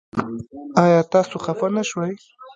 ایا 0.83 1.01
تاسو 1.11 1.35
خفه 1.45 1.67
نه 1.75 1.83
شوئ؟ 1.89 2.13